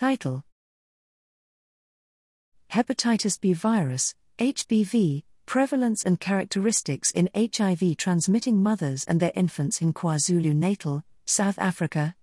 Title 0.00 0.42
Hepatitis 2.72 3.38
B 3.38 3.52
virus, 3.52 4.14
HBV, 4.38 5.24
prevalence 5.44 6.06
and 6.06 6.18
characteristics 6.18 7.10
in 7.10 7.28
HIV 7.36 7.98
transmitting 7.98 8.62
mothers 8.62 9.04
and 9.04 9.20
their 9.20 9.32
infants 9.34 9.82
in 9.82 9.92
KwaZulu 9.92 10.54
Natal, 10.54 11.04
South 11.26 11.58
Africa. 11.58 12.14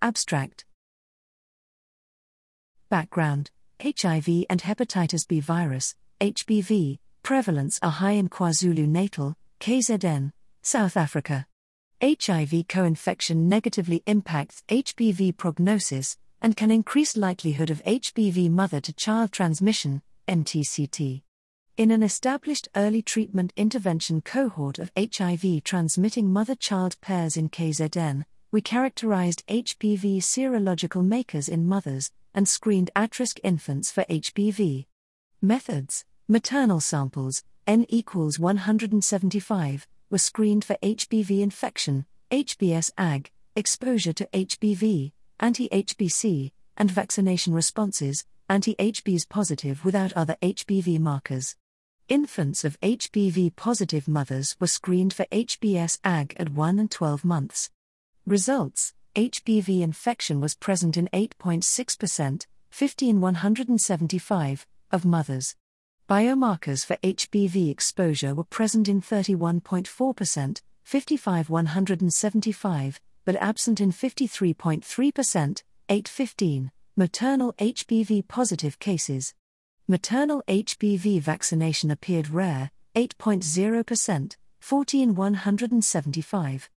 Abstract 0.00 0.64
Background 2.88 3.50
HIV 3.82 4.44
and 4.48 4.62
hepatitis 4.62 5.26
B 5.26 5.40
virus, 5.40 5.96
HBV, 6.20 7.00
prevalence 7.24 7.80
are 7.82 7.90
high 7.90 8.12
in 8.12 8.28
KwaZulu 8.28 8.86
Natal, 8.86 9.34
KZN, 9.58 10.30
South 10.62 10.96
Africa. 10.96 11.47
HIV 12.00 12.68
co 12.68 12.84
infection 12.84 13.48
negatively 13.48 14.04
impacts 14.06 14.62
HBV 14.68 15.36
prognosis 15.36 16.16
and 16.40 16.56
can 16.56 16.70
increase 16.70 17.16
likelihood 17.16 17.70
of 17.70 17.82
HBV 17.82 18.50
mother 18.50 18.80
to 18.80 18.92
child 18.92 19.32
transmission, 19.32 20.02
MTCT. 20.28 21.22
In 21.76 21.90
an 21.90 22.04
established 22.04 22.68
early 22.76 23.02
treatment 23.02 23.52
intervention 23.56 24.20
cohort 24.20 24.78
of 24.78 24.92
HIV 24.96 25.64
transmitting 25.64 26.32
mother 26.32 26.54
child 26.54 27.00
pairs 27.00 27.36
in 27.36 27.48
KZN, 27.48 28.24
we 28.52 28.60
characterized 28.60 29.44
HBV 29.48 30.18
serological 30.18 31.04
makers 31.04 31.48
in 31.48 31.66
mothers 31.66 32.12
and 32.32 32.46
screened 32.46 32.92
at 32.94 33.18
risk 33.18 33.40
infants 33.42 33.90
for 33.90 34.04
HBV. 34.04 34.86
Methods 35.42 36.04
Maternal 36.28 36.78
samples, 36.78 37.42
N 37.66 37.86
equals 37.88 38.38
175, 38.38 39.88
were 40.10 40.18
screened 40.18 40.64
for 40.64 40.76
HBV 40.82 41.40
infection, 41.40 42.06
HBS 42.30 42.90
AG, 42.98 43.30
exposure 43.54 44.12
to 44.12 44.26
HBV, 44.32 45.12
anti 45.40 45.68
HBC, 45.68 46.52
and 46.76 46.90
vaccination 46.90 47.52
responses, 47.52 48.24
anti 48.48 48.74
HBs 48.76 49.28
positive 49.28 49.84
without 49.84 50.12
other 50.14 50.36
HBV 50.42 50.98
markers. 50.98 51.56
Infants 52.08 52.64
of 52.64 52.80
HBV 52.80 53.54
positive 53.54 54.08
mothers 54.08 54.56
were 54.58 54.66
screened 54.66 55.12
for 55.12 55.26
HBS 55.26 55.98
AG 56.06 56.34
at 56.38 56.50
1 56.50 56.78
and 56.78 56.90
12 56.90 57.24
months. 57.24 57.70
Results 58.26 58.94
HBV 59.14 59.80
infection 59.82 60.40
was 60.40 60.54
present 60.54 60.96
in 60.96 61.08
8.6%, 61.12 62.46
15 62.70 63.20
175, 63.20 64.66
of 64.92 65.04
mothers. 65.04 65.56
Biomarkers 66.08 66.86
for 66.86 66.96
HBV 67.02 67.70
exposure 67.70 68.34
were 68.34 68.44
present 68.44 68.88
in 68.88 69.02
31.4%, 69.02 70.62
55 70.82 71.50
175, 71.50 73.00
but 73.26 73.36
absent 73.36 73.78
in 73.78 73.92
53.3%, 73.92 75.62
815, 75.90 76.70
maternal 76.96 77.52
HBV 77.58 78.26
positive 78.26 78.78
cases. 78.78 79.34
Maternal 79.86 80.42
HBV 80.48 81.20
vaccination 81.20 81.90
appeared 81.90 82.30
rare, 82.30 82.70
8.0%, 82.94 84.36
14 84.60 85.14
175. 85.14 86.70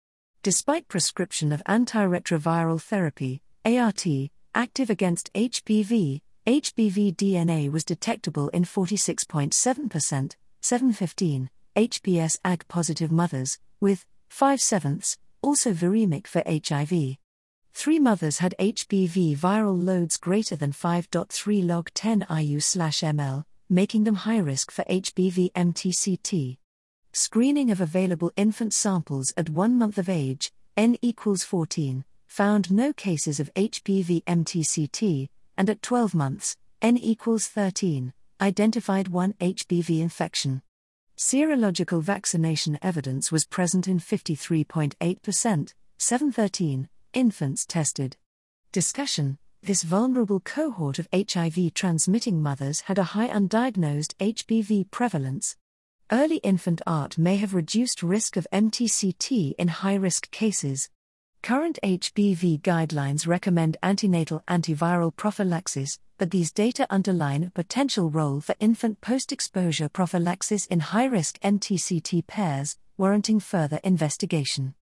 Despite 0.42 0.88
prescription 0.88 1.52
of 1.52 1.62
antiretroviral 1.66 2.82
therapy, 2.82 3.44
ART, 3.64 4.08
active 4.56 4.90
against 4.90 5.32
HBV, 5.34 6.22
HBV 6.50 7.16
DNA 7.16 7.72
was 7.72 7.84
detectable 7.84 8.48
in 8.48 8.64
46.7%, 8.64 10.36
715, 10.62 11.50
HBS 11.76 12.40
AG 12.44 12.62
positive 12.68 13.12
mothers, 13.12 13.60
with 13.80 14.08
5 14.30 14.60
sevenths, 14.60 15.20
also 15.44 15.74
viremic 15.74 16.26
for 16.26 16.42
HIV. 16.48 17.18
Three 17.72 18.00
mothers 18.00 18.40
had 18.40 18.56
HBV 18.58 19.38
viral 19.38 19.80
loads 19.80 20.18
greater 20.18 20.56
than 20.56 20.72
5.3 20.72 21.68
log 21.68 21.92
10 21.94 22.26
IU 22.32 22.58
ml, 22.58 23.44
making 23.70 24.06
them 24.06 24.16
high 24.16 24.40
risk 24.40 24.72
for 24.72 24.84
HBV 24.86 25.52
MTCT. 25.52 26.58
Screening 27.14 27.70
of 27.70 27.80
available 27.80 28.32
infant 28.36 28.74
samples 28.74 29.32
at 29.38 29.52
one 29.52 29.78
month 29.78 30.00
of 30.00 30.10
age, 30.10 30.52
N 30.76 30.98
equals 31.04 31.44
14, 31.44 32.04
found 32.26 32.72
no 32.72 32.92
cases 32.92 33.40
of 33.40 33.54
HBV 33.54 34.24
MTCT, 34.24 35.30
and 35.60 35.70
at 35.70 35.82
12 35.82 36.16
months, 36.16 36.56
n 36.82 36.96
equals 36.96 37.48
13, 37.48 38.14
identified 38.40 39.10
one 39.10 39.34
HBV 39.34 40.00
infection. 40.00 40.62
Serological 41.18 42.02
vaccination 42.02 42.80
evidence 42.82 43.30
was 43.30 43.44
present 43.44 43.86
in 43.86 44.00
53.8%, 44.00 45.74
713, 45.98 46.88
infants 47.12 47.66
tested. 47.66 48.16
Discussion 48.72 49.38
This 49.62 49.84
vulnerable 49.84 50.40
cohort 50.40 50.98
of 50.98 51.10
HIV 51.14 51.74
transmitting 51.74 52.42
mothers 52.42 52.82
had 52.82 52.98
a 52.98 53.12
high 53.12 53.28
undiagnosed 53.28 54.16
HBV 54.16 54.90
prevalence. 54.92 55.58
Early 56.10 56.38
infant 56.38 56.82
ART 56.88 57.18
may 57.18 57.36
have 57.36 57.54
reduced 57.54 58.02
risk 58.02 58.38
of 58.38 58.48
MTCT 58.54 59.56
in 59.60 59.68
high 59.68 59.96
risk 59.96 60.32
cases. 60.32 60.90
Current 61.42 61.80
HBV 61.84 62.62
guidelines 62.62 63.26
recommend 63.26 63.78
antenatal 63.82 64.44
antiviral 64.48 65.16
prophylaxis, 65.16 65.98
but 66.18 66.32
these 66.32 66.52
data 66.52 66.86
underline 66.90 67.46
a 67.46 67.50
potential 67.50 68.10
role 68.10 68.42
for 68.42 68.56
infant 68.60 69.02
post 69.02 69.32
exposure 69.32 69.90
prophylaxis 69.90 70.66
in 70.68 70.80
high 70.82 71.06
risk 71.06 71.40
MTCT 71.40 72.28
pairs, 72.28 72.78
warranting 72.98 73.40
further 73.40 73.80
investigation. 73.84 74.76